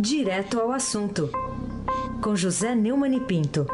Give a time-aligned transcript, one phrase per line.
[0.00, 1.28] Direto ao assunto,
[2.22, 3.66] com José Neumann e Pinto.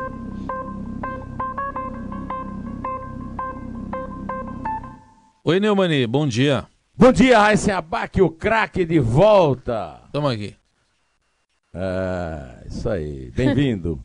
[5.44, 6.66] Oi, Neumani, bom dia.
[6.96, 10.00] Bom dia, Raíssa Abac, o craque de volta.
[10.10, 10.54] Tamo aqui.
[11.74, 14.02] Ah, isso aí, bem-vindo.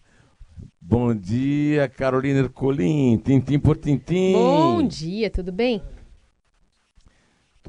[0.81, 4.33] Bom dia, Carolina Ercolim, tintim por tintim.
[4.33, 5.81] Bom dia, tudo bem?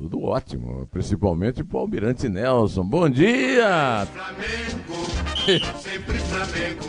[0.01, 2.83] Tudo ótimo, principalmente pro Almirante Nelson.
[2.83, 4.07] Bom dia!
[4.07, 6.87] Flamengo, sempre Flamengo.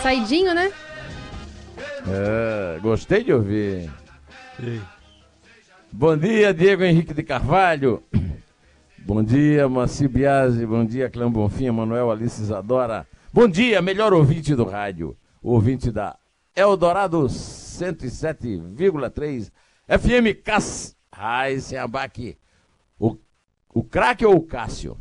[0.00, 0.72] Saidinho, né?
[2.08, 3.92] É, gostei de ouvir.
[5.92, 8.02] Bom dia, Diego Henrique de Carvalho.
[9.04, 10.64] Bom dia, Maci Biasi.
[10.64, 13.06] Bom dia, Clã Bonfim, Manuel Alice Isadora.
[13.30, 15.14] Bom dia, melhor ouvinte do rádio.
[15.42, 16.16] Ouvinte da
[16.56, 17.28] Eldorado
[17.78, 19.50] 107,3
[19.88, 20.96] FM Cas.
[21.10, 22.36] Ai, sem abaque.
[22.98, 23.16] O,
[23.72, 24.96] o craque ou o Cássio?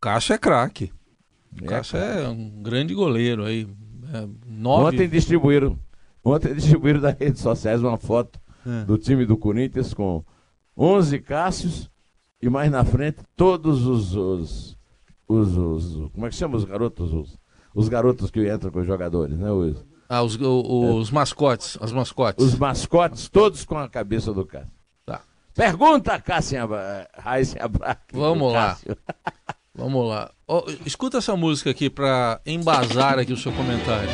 [0.00, 0.92] Cássio é craque.
[1.62, 3.68] É, Cássio é um grande goleiro aí.
[4.12, 4.96] É, nove...
[4.96, 5.78] Ontem distribuíram,
[6.22, 8.84] ontem distribuíram nas redes sociais uma foto É.
[8.84, 10.22] do time do Corinthians com
[10.76, 11.90] 11 Cássios
[12.42, 14.76] e mais na frente todos os, os,
[15.26, 17.12] os, os- como é que chama os garotos?
[17.12, 17.38] Os,
[17.74, 19.50] os garotos que entram com os jogadores, né?
[19.50, 22.44] Os, Ah, os, o- os mascotes, as mascotes.
[22.44, 24.70] os mascotes, todos com a cabeça do Cássio.
[25.06, 25.22] Tá.
[25.54, 26.68] Pergunta, Cássio
[27.18, 28.14] Raíssa Abraque.
[28.16, 28.76] Vamos lá.
[29.74, 30.30] Vamos lá.
[30.46, 34.08] Ó, escuta essa música aqui pra embasar aqui o seu comentário.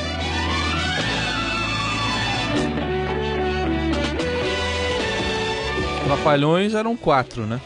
[6.04, 7.60] Trapalhões eram quatro, né?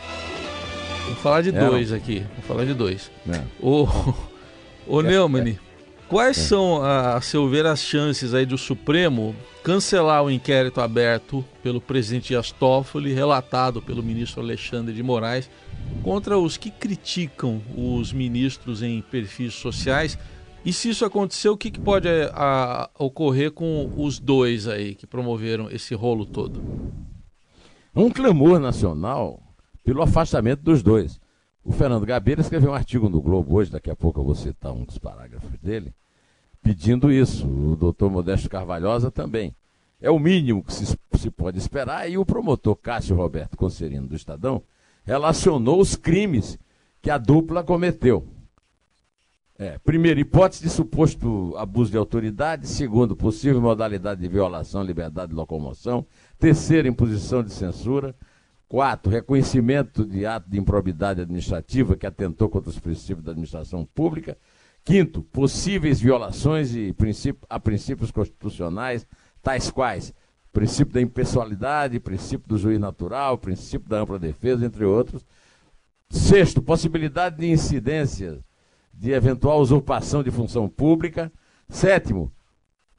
[1.06, 1.70] Vou falar de Eram.
[1.70, 2.20] dois aqui.
[2.36, 3.10] Vou falar de dois.
[3.28, 3.40] É.
[3.60, 3.86] Ô,
[4.86, 5.58] ô Neumann,
[6.14, 9.34] quais são, a, seu ver, as chances aí do Supremo
[9.64, 15.50] cancelar o inquérito aberto pelo presidente Dias Toffoli, relatado pelo ministro Alexandre de Moraes,
[16.04, 20.16] contra os que criticam os ministros em perfis sociais?
[20.64, 24.94] E se isso acontecer, o que, que pode eh, a- ocorrer com os dois aí
[24.94, 26.62] que promoveram esse rolo todo?
[27.92, 29.42] um clamor nacional
[29.82, 31.18] pelo afastamento dos dois.
[31.64, 34.72] O Fernando Gabeira escreveu um artigo no Globo hoje, daqui a pouco eu vou citar
[34.72, 35.92] um dos parágrafos dele,
[36.64, 37.46] pedindo isso.
[37.46, 39.54] O doutor Modesto Carvalhosa também.
[40.00, 42.10] É o mínimo que se, se pode esperar.
[42.10, 44.62] E o promotor Cássio Roberto Concerino do Estadão
[45.04, 46.58] relacionou os crimes
[47.02, 48.26] que a dupla cometeu.
[49.56, 52.66] É, primeiro, hipótese de suposto abuso de autoridade.
[52.66, 56.06] Segundo, possível modalidade de violação à liberdade de locomoção.
[56.38, 58.16] Terceiro, imposição de censura.
[58.66, 64.36] Quatro, reconhecimento de ato de improbidade administrativa que atentou contra os princípios da administração pública.
[64.84, 69.06] Quinto, possíveis violações princípio- a princípios constitucionais,
[69.42, 70.12] tais quais
[70.52, 75.26] princípio da impessoalidade, princípio do juiz natural, princípio da ampla defesa, entre outros.
[76.08, 78.38] Sexto, possibilidade de incidência
[78.92, 81.32] de eventual usurpação de função pública.
[81.68, 82.32] Sétimo,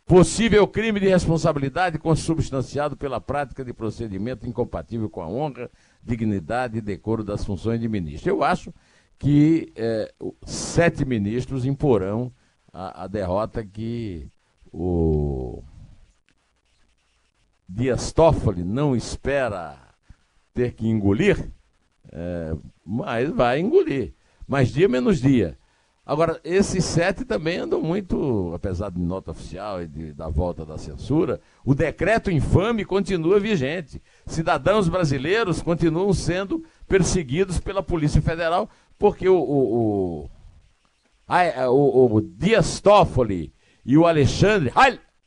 [0.06, 5.72] possível crime de responsabilidade consubstanciado pela prática de procedimento incompatível com a honra,
[6.04, 8.30] dignidade e decoro das funções de ministro.
[8.30, 8.74] Eu acho
[9.18, 10.14] que eh,
[10.46, 12.32] sete ministros imporão
[12.72, 14.28] a, a derrota que
[14.72, 15.64] o
[17.68, 19.78] Dias Toffoli não espera
[20.54, 21.52] ter que engolir,
[22.12, 22.56] eh,
[22.86, 24.14] mas vai engolir.
[24.48, 25.58] Mais dia menos dia.
[26.06, 30.78] Agora, esses sete também andam muito, apesar de nota oficial e de- da volta da
[30.78, 34.00] censura, o decreto infame continua vigente.
[34.28, 40.30] Cidadãos brasileiros continuam sendo perseguidos pela Polícia Federal porque o, o, o,
[41.70, 43.54] o- o Dias Toffoli
[43.86, 44.72] e o Alexandre,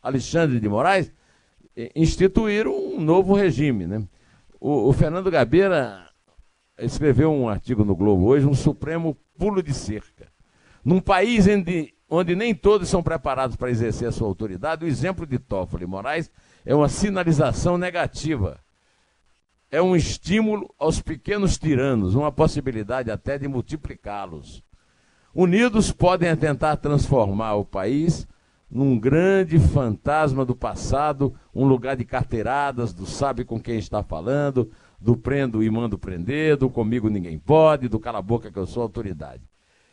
[0.02, 1.12] Alexandre de Moraes
[1.76, 3.86] eh, instituíram um novo regime.
[3.86, 4.02] Né?
[4.60, 6.08] O, o Fernando Gabeira
[6.78, 10.28] escreveu um artigo no Globo hoje, um supremo pulo de cerca.
[10.84, 15.26] Num país onde, onde nem todos são preparados para exercer a sua autoridade, o exemplo
[15.26, 16.30] de Toffoli Moraes
[16.64, 18.60] é uma sinalização negativa.
[19.70, 24.62] É um estímulo aos pequenos tiranos, uma possibilidade até de multiplicá-los.
[25.34, 28.26] Unidos podem tentar transformar o país
[28.70, 34.70] num grande fantasma do passado, um lugar de carteiradas, do sabe com quem está falando,
[34.98, 38.66] do prendo e mando prender, do comigo ninguém pode, do cala a boca que eu
[38.66, 39.42] sou autoridade.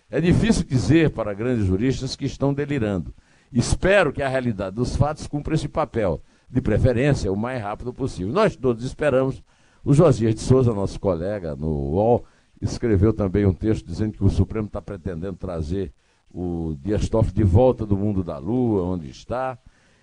[0.10, 3.14] É difícil dizer para grandes juristas que estão delirando.
[3.52, 8.32] Espero que a realidade dos fatos cumpra esse papel, de preferência o mais rápido possível.
[8.32, 9.44] Nós todos esperamos.
[9.86, 12.26] O Josias de Souza, nosso colega no UOL,
[12.60, 15.94] escreveu também um texto dizendo que o Supremo está pretendendo trazer
[16.28, 19.60] o Dias Toffoli de volta do mundo da lua, onde está.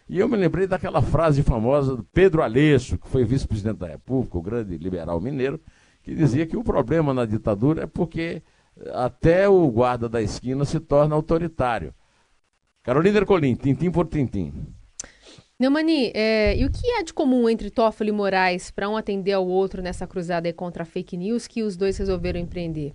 [0.08, 4.38] E eu me lembrei daquela frase famosa do Pedro Aleixo, que foi vice-presidente da República,
[4.38, 5.61] o grande liberal mineiro,
[6.00, 8.40] que dizia que o problema na ditadura é porque
[8.93, 11.93] até o guarda da esquina se torna autoritário.
[12.85, 14.52] Carolina Ercolim, tintim por tintim.
[15.58, 19.32] Neumani, é, e o que há de comum entre Toffoli e Moraes para um atender
[19.32, 22.94] ao outro nessa cruzada contra a fake news que os dois resolveram empreender?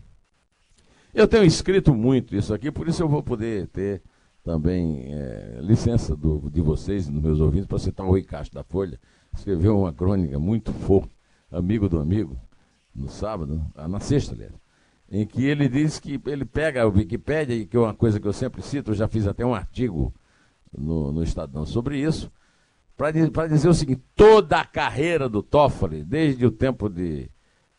[1.13, 4.01] Eu tenho escrito muito isso aqui, por isso eu vou poder ter
[4.43, 8.63] também é, licença do, de vocês, dos meus ouvintes, para citar o Rui Castro da
[8.63, 8.99] Folha.
[9.35, 11.09] Escreveu uma crônica muito fofa,
[11.51, 12.37] amigo do amigo,
[12.93, 14.53] no sábado, ah, na sexta, aliás,
[15.09, 18.27] em que ele diz que ele pega a Wikipédia, e que é uma coisa que
[18.27, 20.13] eu sempre cito, eu já fiz até um artigo
[20.75, 22.31] no, no Estadão sobre isso,
[22.97, 27.29] para dizer o seguinte: toda a carreira do Toffoli, desde o tempo de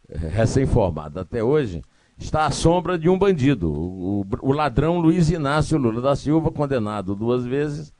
[0.09, 1.83] eh, recém-formado até hoje,
[2.17, 7.15] está à sombra de um bandido, o, o, ladrão Luiz Inácio Lula da Silva, condenado
[7.17, 7.93] duas vezes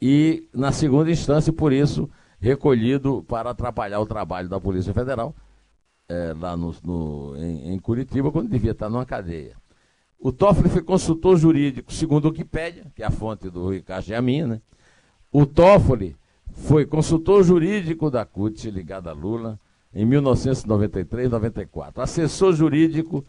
[0.00, 2.10] e, na segunda instância, por isso,
[2.40, 5.34] recolhido para atrapalhar o trabalho da Polícia Federal,
[6.08, 9.56] é, lá no, no em, em, Curitiba, quando devia estar numa cadeia.
[10.18, 14.12] O Toffoli foi consultor jurídico, segundo o Wikipédia, que é a fonte do Rui Castro
[14.12, 14.60] e a minha, né?
[15.30, 16.16] O Toffoli
[16.52, 19.58] foi consultor jurídico da CUT, ligado a Lula,
[19.94, 22.02] em 1993 94.
[22.02, 23.24] Assessor jurídico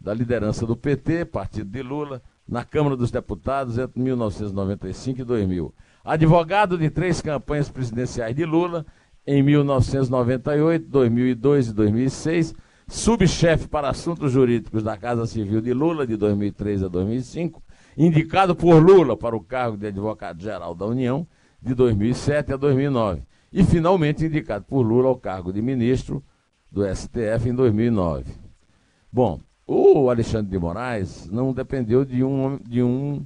[0.00, 5.74] da liderança do PT, partido de Lula, na Câmara dos Deputados entre 1995 e 2000.
[6.04, 8.86] Advogado de três campanhas presidenciais de Lula,
[9.26, 12.54] em 1998, 2002 e 2006.
[12.86, 17.62] Subchefe para assuntos jurídicos da Casa Civil de Lula, de 2003 a 2005.
[17.98, 21.26] Indicado por Lula para o cargo de advogado-geral da União
[21.60, 23.22] de 2007 a 2009
[23.52, 26.22] e finalmente indicado por Lula ao cargo de ministro
[26.70, 28.32] do STF em 2009.
[29.12, 33.24] Bom, o Alexandre de Moraes não dependeu de um, de um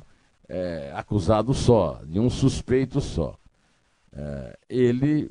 [0.48, 3.36] é, acusado só, de um suspeito só.
[4.12, 5.30] É, ele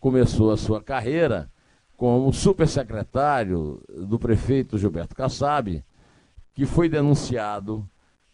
[0.00, 1.50] começou a sua carreira
[1.96, 5.84] como supersecretário do prefeito Gilberto Kassab,
[6.54, 7.88] que foi denunciado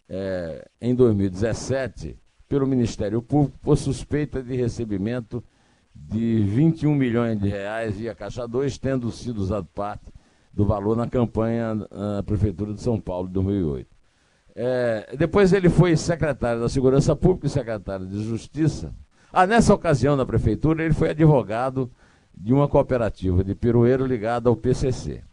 [0.07, 2.17] é, em 2017
[2.49, 5.43] pelo Ministério Público por suspeita de recebimento
[5.93, 10.11] de 21 milhões de reais via Caixa 2, tendo sido usado parte
[10.51, 13.87] do valor na campanha na Prefeitura de São Paulo de 2008.
[14.55, 18.93] É, depois ele foi secretário da Segurança Pública e secretário de Justiça.
[19.31, 21.91] Ah, nessa ocasião, na Prefeitura, ele foi advogado
[22.35, 25.23] de uma cooperativa de Piroeiro ligada ao PCC.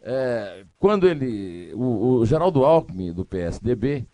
[0.00, 4.06] É, quando ele, o, o Geraldo Alckmin, do PSDB,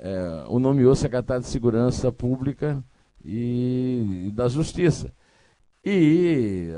[0.00, 2.82] é, o nomeou secretário de Segurança Pública
[3.24, 5.12] e, e da Justiça.
[5.84, 6.70] E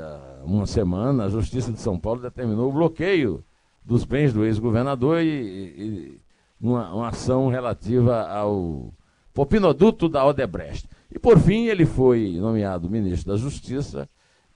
[0.43, 3.43] uma semana a Justiça de São Paulo determinou o bloqueio
[3.83, 6.21] dos bens do ex-governador e, e
[6.59, 8.93] uma, uma, ação relativa ao
[9.33, 10.87] popinoduto da Odebrecht.
[11.11, 14.07] E por fim ele foi nomeado ministro da Justiça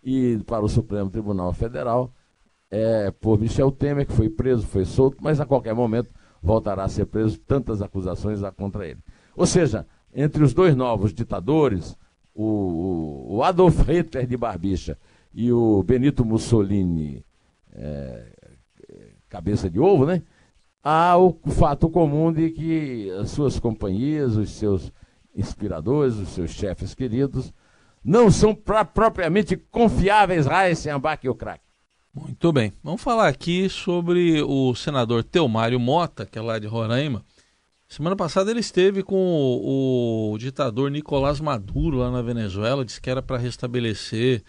[0.03, 2.13] e para o Supremo Tribunal Federal
[2.69, 6.09] é, por Michel Temer, que foi preso, foi solto, mas a qualquer momento
[6.47, 8.99] voltará a ser preso, tantas acusações há contra ele.
[9.35, 9.85] Ou seja,
[10.15, 11.97] entre os dois novos ditadores,
[12.33, 14.97] o, o Adolf Hitler de Barbicha
[15.33, 17.25] e o Benito Mussolini,
[17.73, 18.25] é,
[19.27, 20.23] cabeça de ovo, né?
[20.81, 24.93] Há o fato comum de que as suas companhias, os seus
[25.35, 27.53] inspiradores, os seus chefes queridos,
[28.01, 31.66] não são pra, propriamente confiáveis, Heisenbach e o crack.
[32.19, 32.73] Muito bem.
[32.83, 37.23] Vamos falar aqui sobre o senador Teomário Mota, que é lá de Roraima.
[37.87, 43.09] Semana passada ele esteve com o, o ditador Nicolás Maduro lá na Venezuela, disse que
[43.09, 44.43] era para restabelecer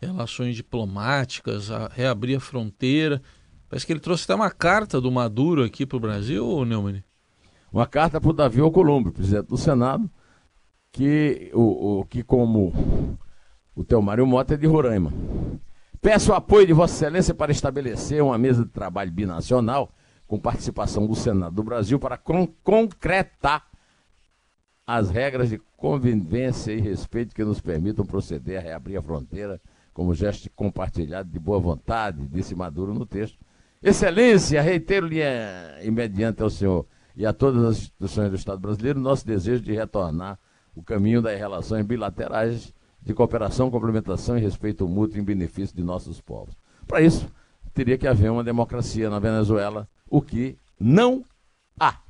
[0.00, 3.20] relações diplomáticas, a, reabrir a fronteira.
[3.68, 7.02] Parece que ele trouxe até uma carta do Maduro aqui para o Brasil, Neumann?
[7.72, 10.08] Uma carta para o Davi Alcolumbre, presidente do Senado,
[10.92, 13.18] que, o, o, que como
[13.74, 15.12] o Teomário Mota é de Roraima.
[16.00, 19.92] Peço o apoio de Vossa Excelência para estabelecer uma mesa de trabalho binacional
[20.28, 23.66] com participação do Senado do Brasil para con concretar
[24.86, 29.60] as regras de convivência e respeito que nos permitam proceder a reabrir a fronteira
[29.92, 33.36] como gesto compartilhado de boa vontade, disse Maduro no texto.
[33.82, 35.20] Excelência, reitero-lhe
[35.82, 36.86] e mediante ao senhor
[37.16, 40.38] e a todas as instituições do Estado brasileiro nosso desejo de retornar
[40.76, 46.20] o caminho das relações bilaterais de cooperação, complementação e respeito mútuo em benefício de nossos
[46.20, 46.54] povos.
[46.86, 47.30] Para isso,
[47.72, 51.24] teria que haver uma democracia na Venezuela, o que não
[51.78, 52.00] há.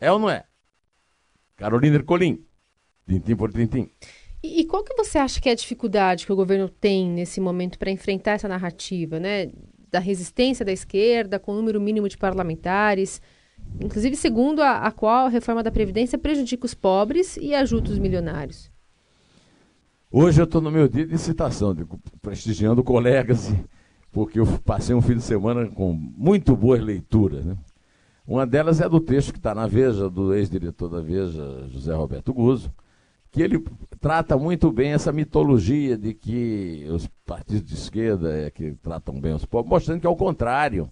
[0.00, 0.44] É ou não é?
[1.56, 2.44] Carolina Ercolim,
[3.06, 3.88] tintim por tintim.
[4.42, 7.78] E, qual que você acha que é a dificuldade que o governo tem nesse momento
[7.78, 9.52] para enfrentar essa narrativa, né?
[9.88, 13.22] Da resistência da esquerda, com o número mínimo de parlamentares,
[13.80, 17.98] inclusive segundo a, a qual a reforma da Previdência prejudica os pobres e ajuda os
[17.98, 18.71] milionários.
[20.14, 21.86] Hoje eu estou no meu dia de citação, de,
[22.20, 23.50] prestigiando colegas
[24.12, 27.42] porque eu passei um fim de semana com muito boas leituras.
[27.46, 27.56] Né?
[28.26, 32.30] Uma delas é do texto que está na Veja, do ex-diretor da Veja, José Roberto
[32.34, 32.70] Guzzo,
[33.30, 33.64] que ele
[33.98, 39.32] trata muito bem essa mitologia de que os partidos de esquerda é que tratam bem
[39.32, 40.90] os pobres, mostrando que, ao contrário,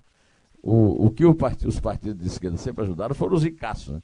[0.62, 1.36] o, o que o
[1.66, 3.92] os partidos de esquerda sempre ajudaram foram os ricaços.
[3.92, 4.02] Né?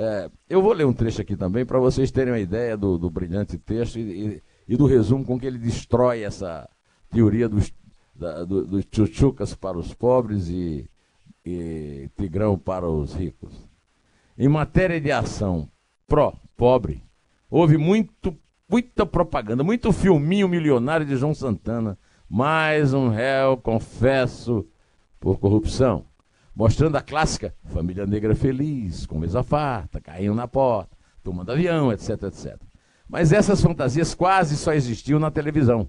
[0.00, 3.10] É, eu vou ler um trecho aqui também para vocês terem uma ideia do, do
[3.10, 6.68] brilhante texto e, e, e, do resumo com que ele destrói essa
[7.10, 7.74] teoria dos,
[8.14, 10.88] da, do, dos chuchucas para os pobres e,
[11.44, 13.68] e tigrão para os ricos.
[14.38, 15.68] Em matéria de ação
[16.06, 17.02] pró-pobre,
[17.50, 18.36] Houve muito,
[18.68, 21.98] muita propaganda, muito filminho milionário de João Santana.
[22.28, 24.66] Mais um réu, confesso,
[25.18, 26.04] por corrupção.
[26.58, 32.20] Mostrando a clássica família negra feliz, com mesa farta, caindo na porta, tomando avião, etc,
[32.24, 32.56] etc.
[33.08, 35.88] Mas essas fantasias quase só existiam na televisão.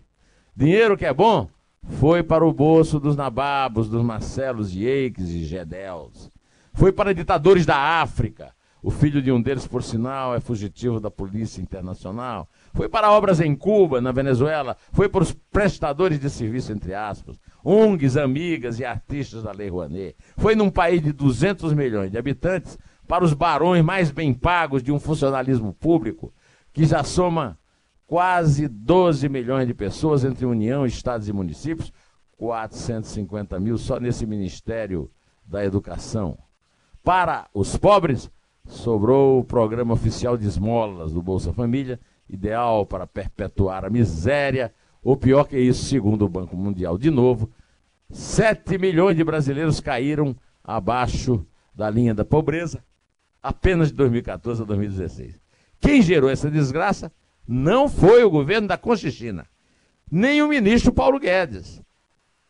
[0.56, 1.50] Dinheiro que é bom
[1.82, 6.30] foi para o bolso dos nababos, dos Marcelos Eiques e Gedels.
[6.72, 11.10] Foi para ditadores da África, o filho de um deles, por sinal, é fugitivo da
[11.10, 12.48] Polícia Internacional.
[12.74, 14.78] Foi para obras em Cuba, na Venezuela.
[14.92, 17.40] Foi para os prestadores de serviço, entre aspas.
[17.64, 20.16] ONGs, amigas e artistas da Lei Rouanet.
[20.38, 24.92] Foi num país de 200 milhões de habitantes para os barões mais bem pagos de
[24.92, 26.34] um funcionalismo público
[26.72, 27.58] que já soma
[28.06, 31.92] quase 12 milhões de pessoas entre União, Estados e municípios.
[32.40, 35.12] 450 mil só nesse Ministério
[35.46, 36.38] da Educação.
[37.04, 38.32] Para os pobres,
[38.66, 42.00] sobrou o programa oficial de esmolas do Bolsa Família,
[42.30, 46.98] ideal para perpetuar a miséria, ou pior que isso, segundo o Banco Mundial.
[46.98, 47.50] De novo,
[48.10, 52.84] 7 milhões de brasileiros caíram abaixo da linha da pobreza
[53.42, 55.40] apenas de 2014 a 2016.
[55.80, 57.12] Quem gerou essa desgraça
[57.48, 59.48] não foi o governo da Conchichina,
[60.12, 61.82] nem o ministro Paulo Guedes.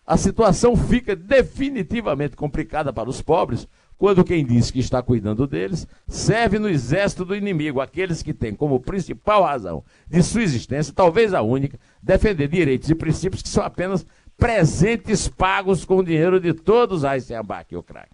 [0.06, 3.68] A situação fica definitivamente complicada para os pobres,
[4.00, 8.56] quando quem diz que está cuidando deles serve no exército do inimigo, aqueles que têm
[8.56, 13.62] como principal razão de sua existência, talvez a única, defender direitos e princípios que são
[13.62, 18.10] apenas presentes pagos com o dinheiro de todos os Eisenbach e o crack.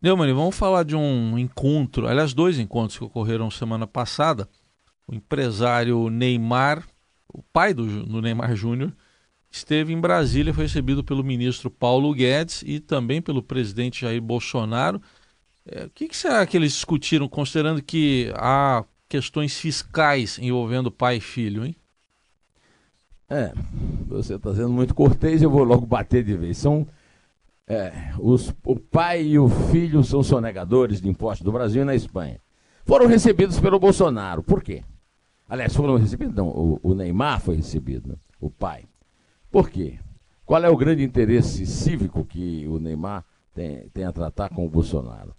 [0.00, 4.46] Neumann, vamos falar de um encontro, aliás, dois encontros que ocorreram semana passada.
[5.06, 6.86] O empresário Neymar,
[7.32, 8.94] o pai do, do Neymar Júnior,
[9.58, 15.00] esteve em Brasília, foi recebido pelo ministro Paulo Guedes e também pelo presidente Jair Bolsonaro.
[15.66, 21.16] É, o que, que será que eles discutiram, considerando que há questões fiscais envolvendo pai
[21.16, 21.76] e filho, hein?
[23.28, 23.52] É,
[24.06, 26.56] você está sendo muito cortês, eu vou logo bater de vez.
[26.56, 26.86] São
[27.66, 31.94] é, os, o pai e o filho são sonegadores de impostos do Brasil e na
[31.94, 32.40] Espanha.
[32.86, 34.42] Foram recebidos pelo Bolsonaro.
[34.42, 34.82] Por quê?
[35.46, 38.14] Aliás, foram recebidos, não, o, o Neymar foi recebido, né?
[38.40, 38.84] o pai.
[39.50, 39.98] Por quê?
[40.44, 43.24] Qual é o grande interesse cívico que o Neymar
[43.54, 45.34] tem, tem a tratar com o Bolsonaro?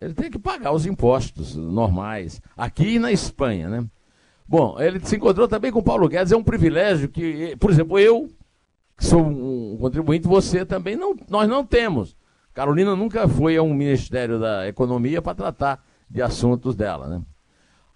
[0.00, 3.86] Ele tem que pagar os impostos normais, aqui e na Espanha, né?
[4.46, 7.98] Bom, ele se encontrou também com o Paulo Guedes, é um privilégio que, por exemplo,
[7.98, 8.28] eu,
[8.96, 12.16] que sou um contribuinte, você também não, nós não temos.
[12.52, 17.22] Carolina nunca foi a um Ministério da Economia para tratar de assuntos dela, né?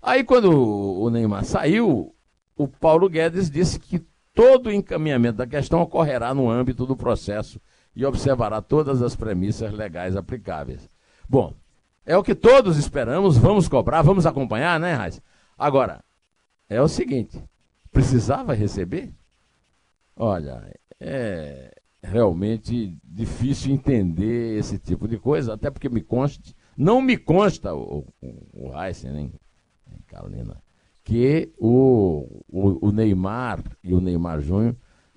[0.01, 2.15] Aí quando o Neymar saiu,
[2.57, 4.05] o Paulo Guedes disse que
[4.39, 7.61] todo o encaminhamento da questão ocorrerá no âmbito do processo
[7.97, 10.89] e observará todas as premissas legais aplicáveis.
[11.29, 11.55] Bom,
[12.07, 15.21] é o que todos esperamos, vamos cobrar, vamos acompanhar, né, Raiz?
[15.59, 16.05] Agora,
[16.69, 17.43] é o seguinte,
[17.91, 19.13] precisava receber?
[20.15, 27.17] Olha, é realmente difícil entender esse tipo de coisa, até porque me conste, não me
[27.17, 29.33] consta o, o, o Heisen, nem
[30.07, 30.63] Carolina,
[31.09, 34.77] que o, o, o Neymar e o Neymar Júnior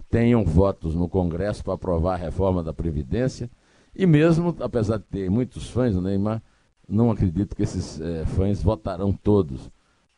[0.09, 3.51] tenham votos no Congresso para aprovar a reforma da Previdência.
[3.93, 6.41] E mesmo, apesar de ter muitos fãs do Neymar,
[6.87, 9.69] não acredito que esses é, fãs votarão todos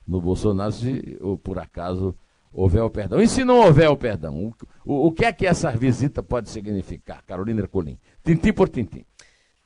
[0.08, 2.14] no Bolsonaro se ou, por acaso
[2.52, 3.20] houver o perdão.
[3.20, 4.54] E se não houver o perdão, o,
[4.86, 7.98] o, o que é que essa visita pode significar, Carolina Ercolim?
[8.24, 9.04] Tintim por tintim.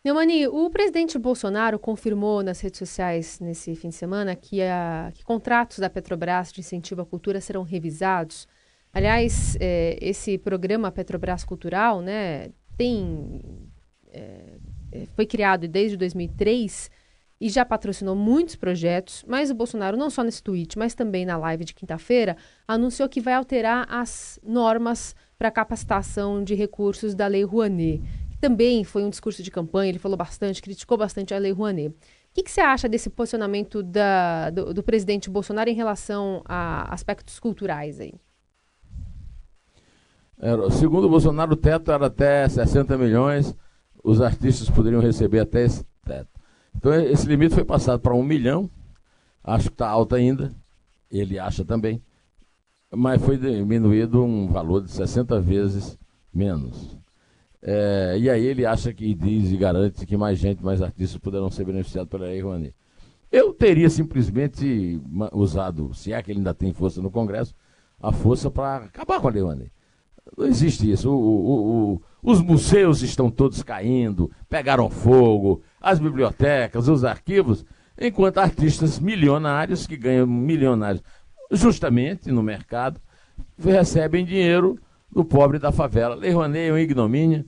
[0.08, 5.22] Neumani, o presidente Bolsonaro confirmou nas redes sociais nesse fim de semana que, a, que
[5.22, 8.48] contratos da Petrobras de incentivo à cultura serão revisados.
[8.94, 13.42] Aliás, é, esse programa Petrobras Cultural né, tem,
[14.14, 14.58] é,
[14.94, 16.90] é foi criado desde 2003
[17.42, 21.36] e já patrocinou muitos projetos, mas o Bolsonaro, não só nesse tweet, mas também na
[21.36, 27.44] live de quinta-feira, anunciou que vai alterar as normas para capacitação de recursos da Lei
[27.44, 28.02] Rouanet
[28.40, 31.90] também foi um discurso de campanha, ele falou bastante, criticou bastante a Lei Rouanet.
[31.90, 31.94] O
[32.34, 37.40] que, que você acha desse posicionamento da, do, do, presidente Bolsonaro em relação a aspectos
[37.40, 38.14] culturais aí?
[40.40, 43.56] Era, segundo o Bolsonaro, o teto era até 60 milhões,
[44.04, 46.30] os artistas poderiam receber até esse teto.
[46.76, 48.70] Então esse limite foi passado para um milhão,
[49.44, 50.54] acho que está alto ainda,
[51.10, 52.04] ele acha também,
[52.92, 55.98] mas foi diminuído um valor de 60 vezes
[56.32, 56.96] menos.
[57.62, 61.50] É, e aí ele acha que diz e garante que mais gente, mais artistas poderão
[61.50, 62.76] ser beneficiados pela Lei Rouanet.
[63.32, 65.02] Eu teria simplesmente
[65.34, 67.54] usado, se é que ele ainda tem força no Congresso,
[68.00, 69.72] a força para acabar com a Lei Rouanet.
[70.38, 71.10] Não existe isso.
[71.10, 77.66] O, o, o, os museus estão todos caindo, pegaram fogo, as bibliotecas, os arquivos,
[78.00, 81.04] enquanto artistas milionários, que ganham milionários
[81.52, 83.00] justamente no mercado,
[83.58, 84.78] recebem dinheiro
[85.12, 86.16] do pobre da favela.
[86.16, 87.46] Lei Rouanet é uma ignomínia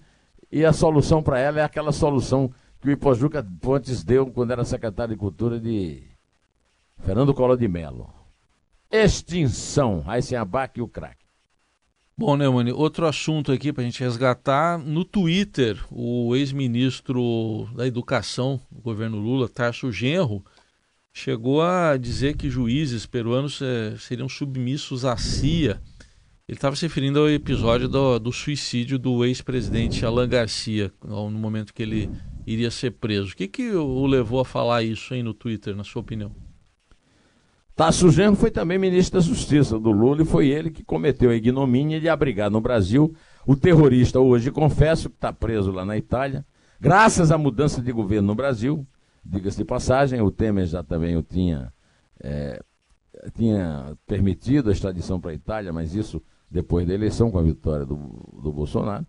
[0.51, 2.51] e a solução para ela é aquela solução
[2.81, 6.03] que o Ipojuca Pontes deu quando era secretário de Cultura de
[7.03, 8.13] Fernando Collor de Mello.
[8.91, 11.19] Extinção, aí sem abaque o craque.
[12.17, 14.77] Bom, Neumann, outro assunto aqui para a gente resgatar.
[14.77, 20.43] No Twitter, o ex-ministro da Educação do governo Lula, Tarso Genro,
[21.13, 25.81] chegou a dizer que juízes peruanos é, seriam submissos à CIA.
[26.49, 31.71] Ele estava se referindo ao episódio do, do suicídio do ex-presidente Alan Garcia, no momento
[31.71, 32.09] que ele
[32.43, 33.33] iria ser preso.
[33.33, 36.31] O que, que o levou a falar isso aí no Twitter, na sua opinião?
[37.75, 41.35] Tasso Genro foi também ministro da Justiça do Lula e foi ele que cometeu a
[41.35, 43.13] ignomínia de abrigar no Brasil
[43.45, 46.43] o terrorista, hoje confesso, que está preso lá na Itália,
[46.81, 48.87] graças à mudança de governo no Brasil.
[49.23, 51.71] Diga-se de passagem, o Temer já também o tinha,
[52.19, 52.59] é,
[53.35, 57.85] tinha permitido a extradição para a Itália, mas isso depois da eleição, com a vitória
[57.85, 57.95] do,
[58.41, 59.05] do Bolsonaro.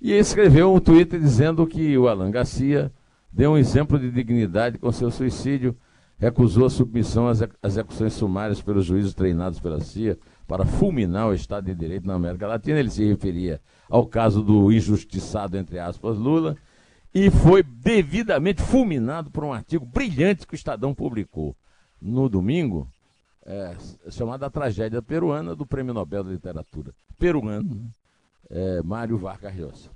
[0.00, 2.92] E escreveu um Twitter dizendo que o Alan Garcia
[3.32, 5.76] deu um exemplo de dignidade com seu suicídio
[6.22, 11.64] recusou a submissão às execuções sumárias pelos juízes treinados pela CIA para fulminar o Estado
[11.64, 12.78] de Direito na América Latina.
[12.78, 13.60] Ele se referia
[13.90, 16.56] ao caso do injustiçado, entre aspas, Lula,
[17.12, 21.56] e foi devidamente fulminado por um artigo brilhante que o Estadão publicou
[22.00, 22.88] no domingo,
[23.44, 23.76] é,
[24.10, 27.90] chamado A Tragédia Peruana, do Prêmio Nobel da Literatura peruano,
[28.50, 29.90] é, Mário Vargas Llosa.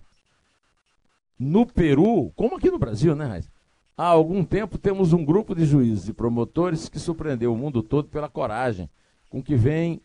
[1.39, 3.51] No Peru, como aqui no Brasil, né, Raiz?
[3.97, 8.09] Há algum tempo temos um grupo de juízes e promotores que surpreendeu o mundo todo
[8.09, 8.89] pela coragem
[9.29, 10.01] com que vem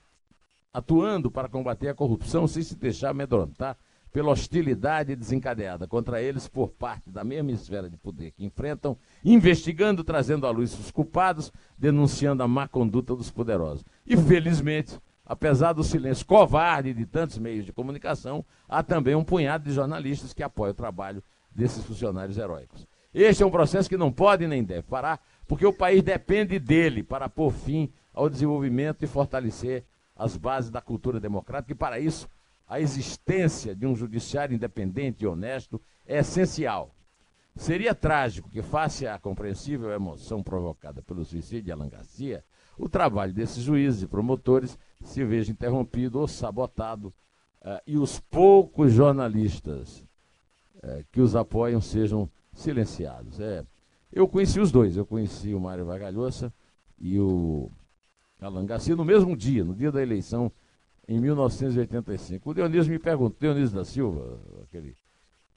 [0.73, 3.77] atuando para combater a corrupção sem se deixar amedrontar
[4.11, 10.03] pela hostilidade desencadeada contra eles por parte da mesma esfera de poder que enfrentam, investigando,
[10.03, 13.85] trazendo à luz os culpados, denunciando a má conduta dos poderosos.
[14.05, 19.63] E felizmente, apesar do silêncio covarde de tantos meios de comunicação, há também um punhado
[19.63, 22.85] de jornalistas que apoia o trabalho desses funcionários heróicos.
[23.13, 27.03] Este é um processo que não pode nem deve parar, porque o país depende dele
[27.03, 32.29] para pôr fim ao desenvolvimento e fortalecer as bases da cultura democrática, e para isso
[32.71, 36.95] a existência de um judiciário independente e honesto é essencial.
[37.53, 42.45] Seria trágico que, face à compreensível emoção provocada pelo suicídio de Alan Garcia,
[42.77, 47.13] o trabalho desses juízes e promotores se veja interrompido ou sabotado
[47.61, 50.07] uh, e os poucos jornalistas
[50.77, 53.41] uh, que os apoiam sejam silenciados.
[53.41, 53.65] É,
[54.13, 56.53] eu conheci os dois, eu conheci o Mário Vagalhosa
[56.97, 57.69] e o
[58.39, 60.49] Alan Garcia no mesmo dia, no dia da eleição,
[61.07, 62.49] em 1985.
[62.49, 64.95] O Dionísio me perguntou, Dionísio da Silva, aquele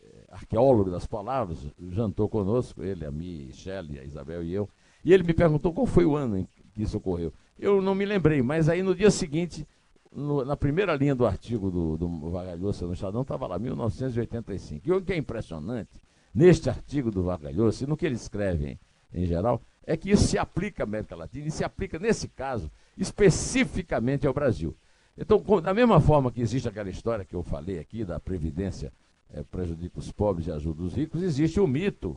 [0.02, 1.58] é, arqueólogo das palavras,
[1.90, 4.68] jantou conosco, ele, a Michelle, a Isabel e eu,
[5.04, 7.32] e ele me perguntou qual foi o ano em que isso ocorreu.
[7.58, 9.66] Eu não me lembrei, mas aí no dia seguinte,
[10.10, 14.88] no, na primeira linha do artigo do, do Vagalhosa no Estadão, estava lá, 1985.
[14.88, 16.00] E o que é impressionante
[16.34, 18.78] neste artigo do Vargalhoso e no que ele escreve
[19.12, 22.26] em, em geral, é que isso se aplica à América Latina e se aplica, nesse
[22.28, 24.76] caso, especificamente ao Brasil.
[25.16, 28.92] Então, da mesma forma que existe aquela história que eu falei aqui da Previdência
[29.32, 32.16] é, prejudica os pobres e ajuda os ricos, existe o mito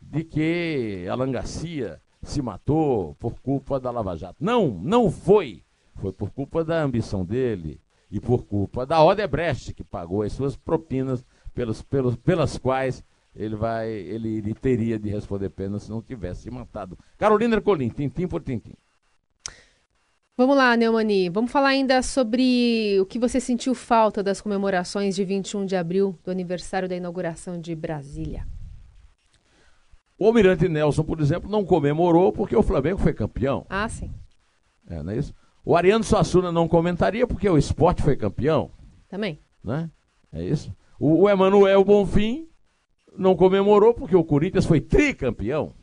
[0.00, 4.36] de que Alan Garcia se matou por culpa da Lava Jato.
[4.44, 5.62] Não, não foi.
[5.96, 10.56] Foi por culpa da ambição dele e por culpa da Odebrecht, que pagou as suas
[10.56, 16.00] propinas pelos, pelos, pelas quais ele vai, ele, ele teria de responder pena se não
[16.00, 16.98] tivesse matado.
[17.16, 18.74] Carolina Ercolim, tintim por tintim.
[20.38, 21.28] Vamos lá, Neumani.
[21.28, 26.16] Vamos falar ainda sobre o que você sentiu falta das comemorações de 21 de abril,
[26.24, 28.46] do aniversário da inauguração de Brasília.
[30.16, 33.66] O Almirante Nelson, por exemplo, não comemorou porque o Flamengo foi campeão.
[33.68, 34.14] Ah, sim.
[34.88, 35.34] É, não é isso?
[35.64, 38.70] O Ariano Suassuna não comentaria porque o esporte foi campeão.
[39.08, 39.40] Também.
[39.64, 39.90] Né?
[40.32, 40.72] É isso.
[41.00, 42.46] O, o Emanuel Bonfim
[43.18, 45.74] não comemorou porque o Corinthians foi tricampeão.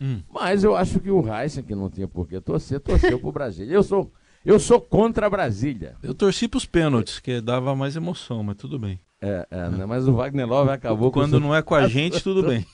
[0.00, 0.20] Hum.
[0.32, 3.66] Mas eu acho que o Heisen, que não tinha por que torcer, torceu pro Brasil.
[3.66, 4.12] Eu sou,
[4.44, 5.96] Eu sou contra Brasília.
[6.02, 8.98] Eu torci para os pênaltis, que dava mais emoção, mas tudo bem.
[9.20, 9.84] É, é né?
[9.84, 12.64] mas o Wagner Love acabou Quando com não é com a gente, tudo bem.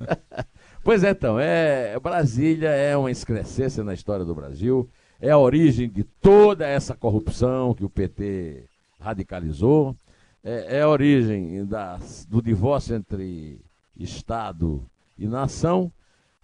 [0.84, 4.86] Pois é, então, é, Brasília é uma excrescência na história do Brasil,
[5.18, 8.64] é a origem de toda essa corrupção que o PT
[9.00, 9.96] radicalizou,
[10.44, 13.58] é, é a origem da, do divórcio entre
[13.96, 14.84] Estado
[15.18, 15.90] e nação,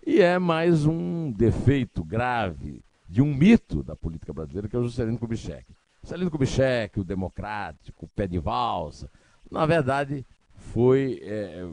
[0.06, 4.84] e é mais um defeito grave de um mito da política brasileira, que é o
[4.84, 5.66] Juscelino Kubitschek.
[6.02, 9.10] Juscelino Kubitschek, o democrático, o pé de valsa,
[9.50, 11.66] na verdade, foi é,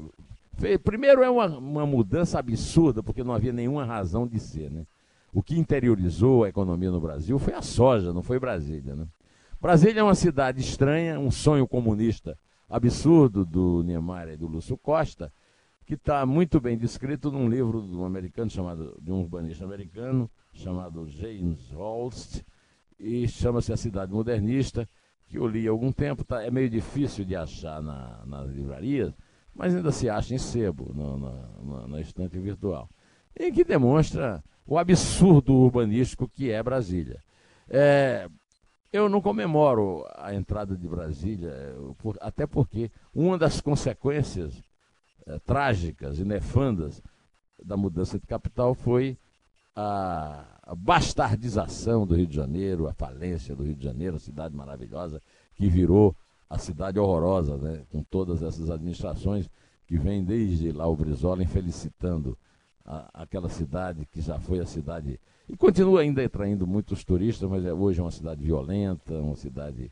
[0.83, 4.71] Primeiro é uma, uma mudança absurda, porque não havia nenhuma razão de ser.
[4.71, 4.85] Né?
[5.31, 8.95] O que interiorizou a economia no Brasil foi a soja, não foi Brasília.
[8.95, 9.05] Né?
[9.61, 12.35] Brasília é uma cidade estranha, um sonho comunista
[12.67, 15.31] absurdo do Niemeyer e do Lúcio Costa,
[15.87, 20.29] que está muito bem descrito num livro de um americano chamado, de um urbanista americano,
[20.51, 22.43] chamado James Holst,
[22.99, 24.87] e chama-se A Cidade Modernista,
[25.29, 29.13] que eu li há algum tempo, tá, é meio difícil de achar na, nas livrarias,
[29.55, 32.89] mas ainda se acha em sebo, no, na, na estante virtual,
[33.39, 37.23] em que demonstra o absurdo urbanístico que é Brasília.
[37.69, 38.27] É,
[38.91, 41.53] eu não comemoro a entrada de Brasília,
[41.97, 44.66] por, até porque uma das consequências
[45.27, 47.01] é, trágicas e nefandas
[47.63, 49.17] da mudança de capital foi
[49.75, 55.21] a, bastardização do Rio de Janeiro, a falência do Rio de Janeiro, cidade maravilhosa
[55.55, 56.15] que virou
[56.49, 59.49] a cidade horrorosa, né, com todas essas administrações
[59.85, 62.37] que vêm desde lá o Brizola felicitando
[62.85, 67.63] a, aquela cidade que já foi a cidade e continua ainda atraindo muitos turistas, mas
[67.65, 69.91] é, hoje é uma cidade violenta, uma cidade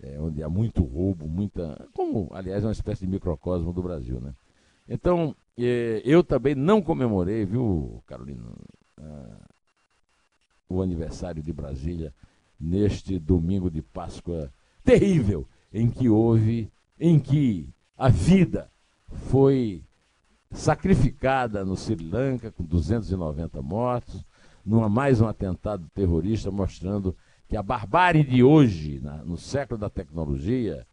[0.00, 4.20] é, onde há muito roubo, muita, como aliás é uma espécie de microcosmo do Brasil,
[4.20, 4.34] né?
[4.88, 8.42] Então é, eu também não comemorei, viu, Carolina,
[10.68, 12.14] o aniversário de Brasília
[12.58, 14.52] neste domingo de Páscoa
[14.84, 18.70] terrível em que houve, em que a vida
[19.30, 19.84] foi
[20.50, 24.24] sacrificada no Sri Lanka com 290 mortos,
[24.64, 27.16] numa mais um atentado terrorista mostrando
[27.48, 30.86] que a barbárie de hoje, na, no século da tecnologia,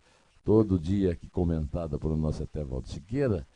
[0.43, 3.47] todo dia aqui comentada por nosso Etevaldo Siqueira,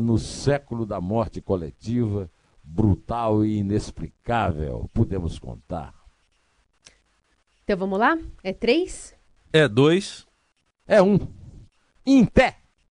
[0.00, 2.30] no século da morte coletiva,
[2.62, 5.94] brutal e inexplicável, podemos contar.
[7.62, 8.18] Então vamos lá?
[8.42, 9.14] É três?
[9.52, 10.26] É dois.
[10.86, 11.18] É um.
[12.04, 12.58] Em pé.